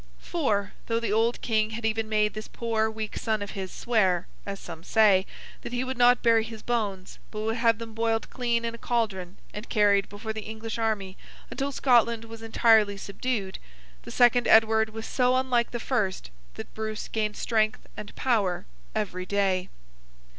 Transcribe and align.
For, 0.17 0.73
though 0.87 0.99
the 0.99 1.13
old 1.13 1.41
King 1.41 1.69
had 1.77 1.85
even 1.85 2.09
made 2.09 2.33
this 2.33 2.47
poor 2.47 2.89
weak 2.89 3.15
son 3.17 3.43
of 3.43 3.51
his 3.51 3.71
swear 3.71 4.25
(as 4.47 4.59
some 4.59 4.83
say) 4.83 5.27
that 5.61 5.73
he 5.73 5.83
would 5.83 5.95
not 5.95 6.23
bury 6.23 6.43
his 6.43 6.63
bones, 6.63 7.19
but 7.29 7.41
would 7.41 7.57
have 7.57 7.77
them 7.77 7.93
boiled 7.93 8.27
clean 8.31 8.65
in 8.65 8.73
a 8.73 8.79
caldron, 8.79 9.37
and 9.53 9.69
carried 9.69 10.09
before 10.09 10.33
the 10.33 10.41
English 10.41 10.79
army 10.79 11.17
until 11.51 11.71
Scotland 11.71 12.25
was 12.25 12.41
entirely 12.41 12.97
subdued, 12.97 13.59
the 14.01 14.09
second 14.09 14.47
Edward 14.47 14.89
was 14.89 15.05
so 15.05 15.35
unlike 15.35 15.69
the 15.69 15.79
first 15.79 16.31
that 16.55 16.73
Bruce 16.73 17.07
gained 17.07 17.37
strength 17.37 17.85
and 17.95 18.15
power 18.15 18.65
every 18.95 19.27
day. 19.27 19.69